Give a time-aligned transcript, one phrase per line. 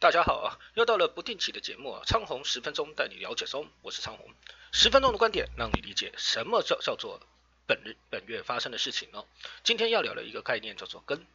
[0.00, 4.30] 大家好啊，又到了不定期的节目啊，昌红十分钟带你了解中，我是昌红，
[4.72, 7.20] 十分钟的观点让你理解什么叫叫做
[7.66, 9.26] 本日本月发生的事情哦。
[9.62, 11.26] 今天要聊的一个概念叫做根，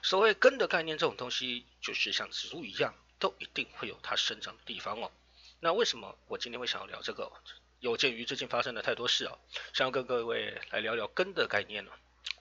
[0.00, 5.10] 所谓根的概念这种东西，就是像植物一样，都一定会有它生长的地方哦。
[5.58, 7.32] 那为什么我今天会想要聊这个？
[7.80, 9.36] 有鉴于最近发生的太多事啊，
[9.72, 11.90] 想要跟各位来聊聊根的概念呢。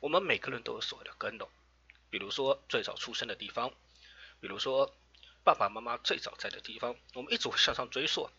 [0.02, 1.48] 我们每个人都有所谓的根的，
[2.12, 3.71] 比如说最早出生的地方，
[4.39, 4.94] 比如说。
[5.48, 8.30] 爸爸妈妈最早在的地方，我们一直会向上追溯。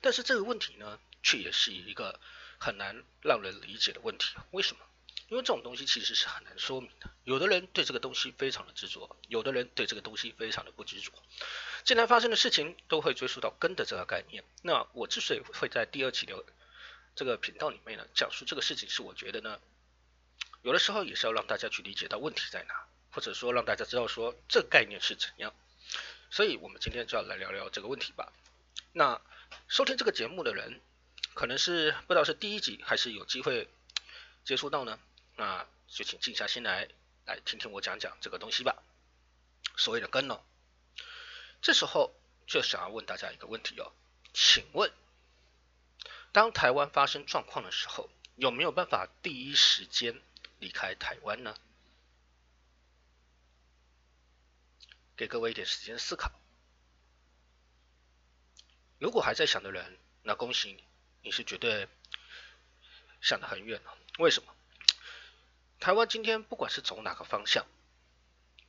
[0.00, 2.18] 但是这个问题呢，却也是一个
[2.58, 4.34] 很难让人理解的问题。
[4.52, 4.80] 为什么？
[5.28, 7.10] 因为这种东西其实是很难说明的。
[7.24, 11.12] 有的人对这个东西非常的执着，有的人对这个东西非常的不执着。
[11.84, 16.42] 既然发生的事情都会追溯到根的这个概念，那我之所以会在第二期的
[17.14, 19.60] 这个频道里面呢，讲述这个事情，是我觉得呢，
[20.62, 25.54] 有的时候也是要让大家去理解到问题在哪，或者说让大家知道说这概念是怎样。
[26.30, 28.32] 所以，我们今天就要来聊聊这个问题吧。
[28.92, 29.20] 那
[29.66, 30.80] 收听这个节目的人，
[31.34, 33.68] 可能是不知道是第一集还是有机会
[34.44, 34.98] 接触到呢？
[35.36, 36.88] 那就请静下心来，
[37.26, 38.80] 来听听我讲讲这个东西吧。
[39.76, 40.40] 所谓的根呢，
[41.60, 42.14] 这时候
[42.46, 43.90] 就想要问大家一个问题哦，
[44.32, 44.92] 请问，
[46.30, 50.20] 当台湾发生状况的时候，有没有办法第一时间
[50.60, 51.56] 离开台湾呢？
[55.20, 56.32] 给各位一点时间思考。
[58.98, 60.82] 如果还在想的人，那恭喜你，
[61.20, 61.86] 你是绝对
[63.20, 63.98] 想得很远了。
[64.18, 64.50] 为什么？
[65.78, 67.66] 台湾今天不管是走哪个方向，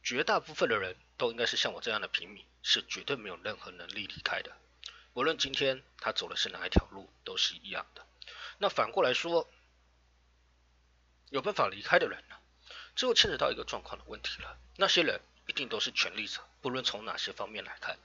[0.04, 4.52] 绝大部分的人都应该是像我这样的平民，是绝对没有任何能力离开的。
[5.14, 8.06] 无论今天他走的是哪一条路，都是一样的。
[8.58, 9.50] 那反过来说，
[11.30, 12.36] 有办法离开的人呢？
[12.94, 14.60] 这又牵扯到一个状况的问题了。
[14.76, 15.22] 那些人。
[15.48, 17.98] 一定都是权力者，不论从哪些方面来看，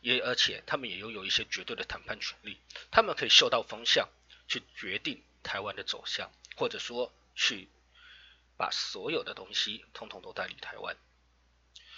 [0.00, 2.58] 也而且他们也拥有一些绝对的谈判权利，
[2.90, 4.08] 他们可以嗅到风向，
[4.48, 7.68] 去决定台湾的走向，或者说去
[8.56, 10.96] 把所有的东西通通都带离台湾。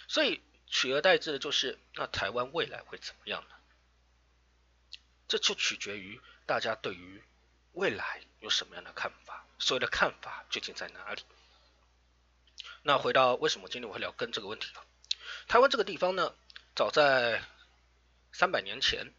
[0.08, 3.54] 所以取而代之的就是，那台湾未来会怎么样呢？
[5.28, 7.22] 这就取决于大家对于
[7.72, 11.22] 未来有什么样的看法，所谓的看法究竟在哪里？
[12.84, 14.66] 那回到为什么今天我会聊根这个问题？
[15.47, 16.34] 台湾这个地方呢，
[16.75, 17.41] 早在
[18.32, 19.12] 三百年前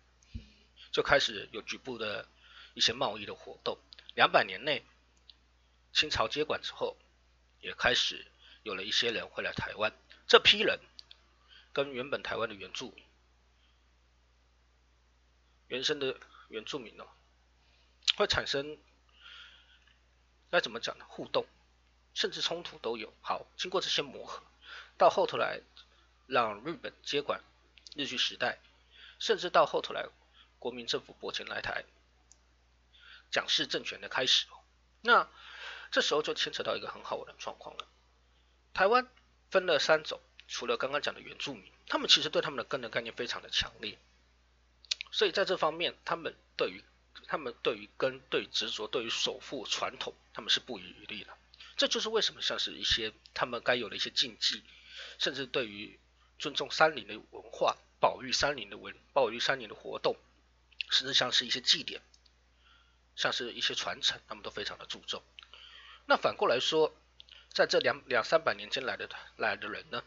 [0.92, 2.28] 就开始有局部的
[2.74, 3.78] 一些贸易的活动，
[4.16, 4.84] 两百年内
[5.94, 6.98] 清朝接管之后，
[7.62, 8.28] 也开始
[8.64, 9.94] 有了一些人会来台湾。
[10.28, 10.80] 这批人
[11.72, 13.06] 跟原本台湾的原住民、
[15.68, 16.20] 原生的
[16.50, 17.06] 原住民呢，
[18.18, 18.78] 会产生
[20.52, 21.06] 该怎么讲呢？
[21.08, 21.46] 互动。
[22.14, 23.14] 甚至冲突都有。
[23.22, 24.44] 好，经过这些磨合，
[24.98, 25.62] 到后头来
[26.28, 27.42] 让日本接管
[27.96, 28.60] 日据时代，
[29.20, 30.08] 甚至到后头来
[30.60, 31.84] 国民政府拨钱来台，
[33.32, 34.46] 蒋氏政权的开始。
[35.02, 35.28] 那
[35.92, 37.88] 这时候就牵扯到一个很好玩的状况了。
[38.74, 39.08] 台湾
[39.52, 43.98] 分了三种，除了刚刚讲的原住民，他们其实对他们的根的概念非常的强烈，
[45.12, 46.84] 所以在这方面，他们对于
[47.28, 51.38] 他们对于根、对执着、对于守护传统，他们是不遗余力的。
[51.76, 54.64] 这就是为什么像是一些他们该有的一些禁忌，
[55.20, 56.00] 甚至对于
[56.40, 60.16] 尊重山林的文化、保育山林的文、保育山林的活动，
[60.90, 62.02] 甚至像是一些祭典，
[63.16, 65.24] 像是一些传承，他们都非常的注重。
[66.06, 66.94] 那反过来说，
[67.50, 70.04] 在这两两三百年间来的来的人呢，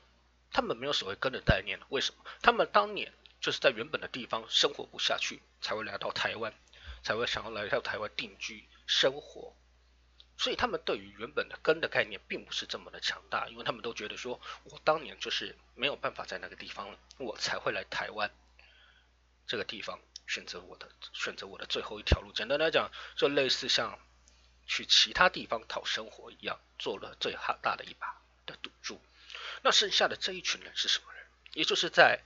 [0.52, 2.24] 他们没有所谓根的概念为什么？
[2.42, 6.52] 他们当年就是在原本的地方生活不下去，才会来到台湾，
[7.02, 9.56] 才会想要来到台湾定居生活。
[10.38, 18.30] 所以他们对于原本的根的概念并不是这么的强大，因为他们都觉得说，我当年就是没有办法在那个地方了，我才会来台湾
[19.46, 22.32] 这个地方选择我的选择我的最后一条路。
[22.32, 23.98] 简单来讲，就类似像
[24.66, 29.00] 去其他地方讨生活一样，做了最哈大的一把的赌注。
[29.62, 31.26] 那剩下的这一群人是什么人？
[31.54, 32.20] 也就是在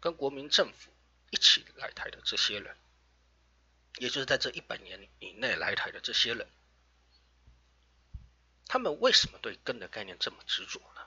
[0.00, 0.92] 跟国民政府
[1.30, 2.76] 一起来台的这些人，
[3.96, 6.46] 也就是在这一百年以内来台的这些人。
[8.74, 11.02] 他们为什么对根的概念这么执着呢？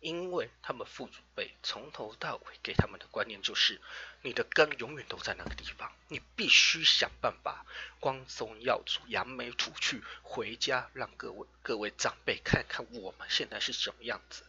[0.00, 3.80] 因为他们父祖辈从头到尾给他们的观念就是，
[4.20, 7.64] 你的根永远都在那个地方，你必须想办法
[7.98, 14.44] 光宗耀祖、扬眉吐气，回家让各位各位长辈看看我们现在是什么样子。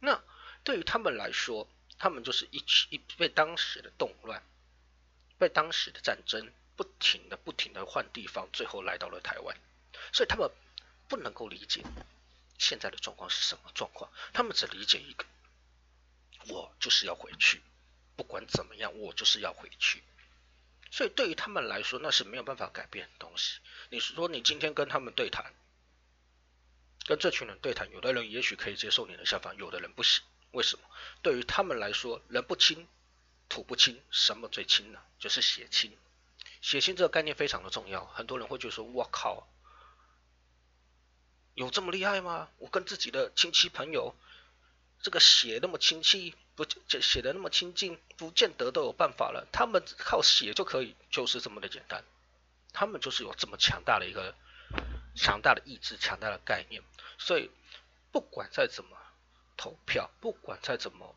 [0.00, 0.20] 那
[0.64, 1.68] 对于他们来说，
[2.00, 4.42] 他们就是一一被当时的动乱、
[5.38, 9.56] 被当时的战争不停的、不停的换地方，最后来到了台湾，
[10.12, 10.50] 所以他们。
[11.08, 11.82] 不能够理解
[12.58, 15.24] 现在的状况是什么状况，他们只理解一个，
[16.48, 17.62] 我就是要回去，
[18.16, 20.02] 不管怎么样，我就是要回去。
[20.90, 23.58] 所以对于他们来说，那是没有办法改变的东西。
[23.90, 25.52] 你说你今天跟他们对谈，
[27.04, 30.24] 跟这群人对谈，有的人也许可以接受你的想法，有的人不行。
[30.52, 30.84] 为什么？
[31.22, 32.88] 对于他们来说，人不亲，
[33.48, 35.00] 土不亲，什么最亲呢？
[35.18, 35.94] 就是血亲。
[36.62, 38.06] 血亲这个概念非常的重要。
[38.06, 39.46] 很多人会觉得说，我靠，
[41.56, 42.48] 有这么厉害吗？
[42.58, 44.14] 我跟自己的亲戚朋友，
[45.02, 46.64] 这个血那么亲戚，不
[47.00, 49.48] 写的那么亲近，不见得都有办法了。
[49.50, 52.04] 他们靠血就可以，就是这么的简单。
[52.72, 54.36] 他们就是有这么强大的一个
[55.16, 56.82] 强大的意志、强大的概念。
[57.18, 57.50] 所以
[58.12, 58.96] 不管再怎么。
[59.58, 61.16] 投票，不管再怎么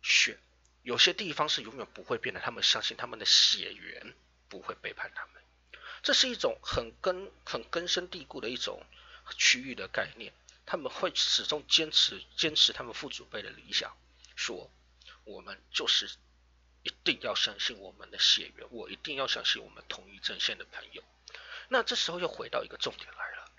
[0.00, 0.38] 选，
[0.82, 2.40] 有些地方是永远不会变的。
[2.40, 4.14] 他们相信他们的血缘
[4.48, 5.42] 不会背叛他们，
[6.02, 8.82] 这是一种很根、很根深蒂固的一种
[9.36, 10.32] 区域的概念。
[10.70, 13.96] 他们会始终坚持、坚持他们父祖辈的理想，
[14.36, 14.70] 说
[15.24, 16.10] 我们就是
[16.82, 21.02] 一定要相信我们的血缘，我一定要相信我们同一阵线的朋友。
[21.70, 23.50] 那这时候又回到一个重点来了，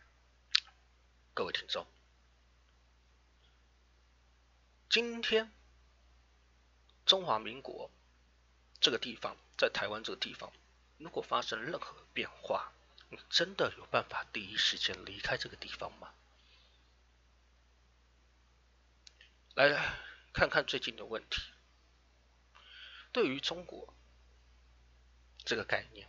[1.33, 1.88] 各位听众。
[4.88, 5.51] 今天
[7.07, 7.89] 中华民国
[8.80, 10.54] 这个地方，在台湾这个地方，
[11.00, 12.72] 如果发生任何变化，
[13.09, 16.13] 你真的有办法第一时间离开这个地方吗？
[19.56, 19.97] 来
[20.31, 21.41] 看看最近的问题。
[23.11, 23.94] 对于中国
[25.44, 26.07] 这个概念，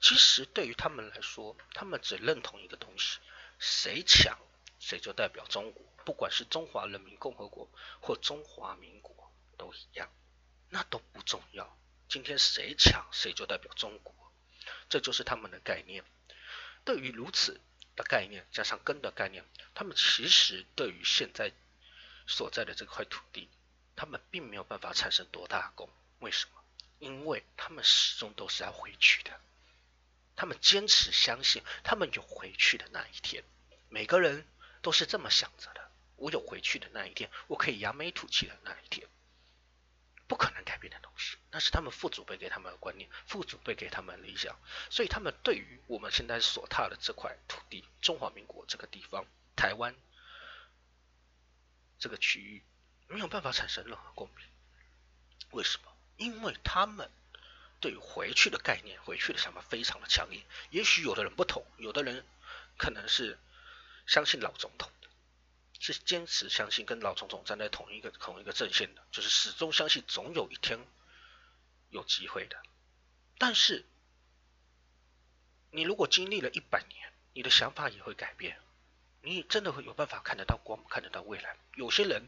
[0.00, 3.18] 其实对于他们来说，他们只认同一个东西：
[3.58, 4.38] 谁强，
[4.78, 5.82] 谁就代表中国。
[6.04, 7.66] 不管是中华人民共和国
[8.02, 10.12] 或中华民国都一样，
[10.68, 11.78] 那都不重要。
[12.06, 14.14] 今天谁强，谁就代表中国，
[14.90, 16.04] 这就是他们的概念。
[16.84, 17.60] 对于如此
[17.96, 19.44] 的概念，加上根的概念，
[19.74, 21.52] 他们其实对于现在
[22.26, 23.48] 所在的这块土地，
[23.96, 25.88] 他们并没有办法产生多大功。
[26.20, 26.60] 为什么？
[26.98, 29.40] 因为他们始终都是要回去的。
[30.36, 33.44] 他们坚持相信，他们有回去的那一天。
[33.88, 34.46] 每个人
[34.82, 35.90] 都是这么想着的。
[36.16, 39.06] 我有回去的那一天，我可以扬眉吐气的那一天，
[40.34, 44.58] 不可能改变的东西，那是他们父祖辈给他们的观念，父祖辈给他们的理想，
[44.90, 49.94] 所以他们对于我们现在所踏的这块土地，中华民国这个地方，台湾
[52.00, 52.64] 这个区域，
[53.06, 54.44] 没有办法产生任何共鸣。
[55.52, 55.96] 为什么？
[56.16, 57.08] 因为他们
[57.78, 60.42] 对回去的概念、回去的想法非常的强烈。
[60.70, 62.26] 也许有的人不同，有的人
[62.76, 63.38] 可能是
[64.08, 64.90] 相信老总统。
[65.92, 70.78] 是坚持相信跟老总统站在同一个同一个阵线的，就是始终相信总有一天
[71.90, 72.62] 有机会的。
[73.36, 73.84] 但是
[75.70, 78.58] 你如果经历了一百年，你的想法也会改变，
[79.20, 81.56] 你真的会有办法看得到光，看得到未来。
[81.74, 82.26] 有些人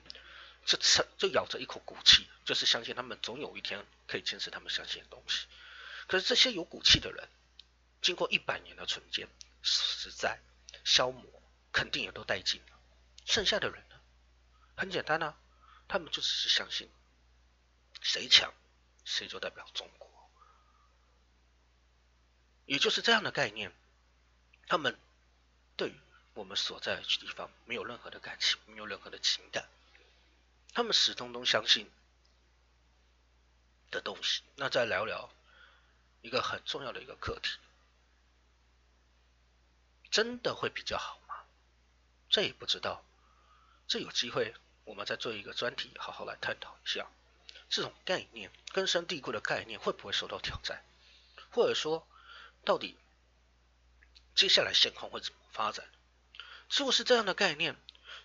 [0.66, 5.46] 这撑就咬着一口骨气，就是相信他们总有一天可以坚持他们相信的东西。
[6.08, 7.26] 可是这些有骨气的人，
[8.02, 9.26] 经过一百年的纯洁、
[9.62, 10.38] 实在、
[10.84, 11.24] 消磨，
[11.72, 12.75] 肯定也都殆尽了。
[13.26, 14.00] 剩下的人呢？
[14.76, 15.36] 很简单啊，
[15.88, 16.88] 他们就只是相信
[18.00, 18.54] 谁强，
[19.04, 20.30] 谁就代表中国，
[22.66, 23.74] 也就是这样的概念。
[24.68, 24.98] 他们
[25.76, 25.92] 对
[26.34, 29.68] 我们所在的地方没有任何的感情，没有任何的情感，
[30.72, 31.90] 他们始终都相信
[33.90, 34.42] 的东西。
[34.54, 35.30] 那再聊聊
[36.22, 37.58] 一个很重要的一个课题，
[40.10, 41.44] 真的会比较好吗？
[42.28, 43.02] 这也不知道。
[43.88, 47.06] 这有机会，我们再做一个专题，好好来探讨一下
[47.68, 50.84] 这种概念根深蒂固的概念会不会受到挑战，
[51.50, 52.06] 或者说，
[52.64, 52.96] 到底
[54.34, 55.84] 接下来现况会怎么发展？
[56.68, 57.76] 是不是这样的概念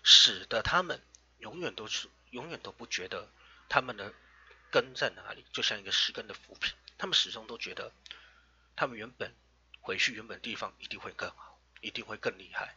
[0.02, 1.00] 使得他们
[1.38, 3.28] 永远都是永远都不觉得
[3.68, 4.12] 他们的
[4.70, 5.44] 根在哪里？
[5.52, 7.92] 就像一个失根的浮萍，他们始终都觉得
[8.74, 9.32] 他们原本
[9.80, 12.76] 回去原本地方一定会更好，一定会更厉害，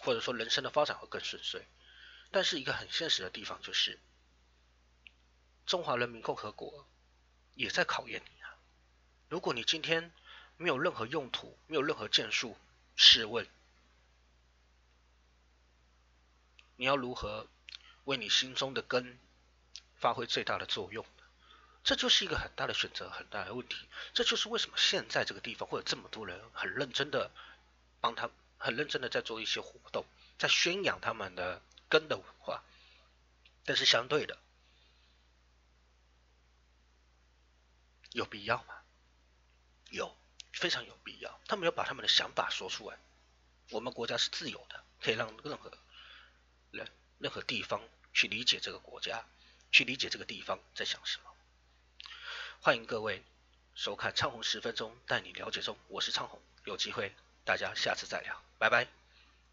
[0.00, 1.66] 或者说人生的发展会更顺遂。
[2.30, 3.98] 但是一个很现实的地方就是，
[5.64, 6.86] 中华人民共和国
[7.54, 8.54] 也在考验你啊！
[9.30, 10.12] 如果你今天
[10.58, 12.56] 没有任何用途，没有任何建树，
[12.96, 13.46] 试问
[16.76, 17.46] 你要如何
[18.04, 19.18] 为你心中的根
[19.96, 21.04] 发挥最大的作用？
[21.82, 23.88] 这就是一个很大的选择，很大的问题。
[24.12, 27.30] 这就是为什么现在这个地方会有这么多人很认真的
[28.02, 30.04] 帮他，很认真的在做一些活动，
[30.36, 31.62] 在宣扬他们的。
[31.88, 32.62] 根的文化，
[33.64, 34.38] 但是相对的，
[38.12, 38.74] 有必要吗？
[39.90, 40.16] 有，
[40.52, 41.40] 非常有必要。
[41.46, 42.98] 他们要把他们的想法说出来。
[43.70, 45.70] 我们国家是自由的，可以让任何
[46.70, 47.80] 人、任何地方
[48.12, 49.24] 去理解这个国家。
[49.70, 51.30] 去理解这个地方在想什么。
[52.62, 53.22] 欢迎各位
[53.74, 57.14] 收看昌宏十分钟带你了解中，我是昌宏，有机会
[57.44, 58.97] 大家下次再聊，拜拜。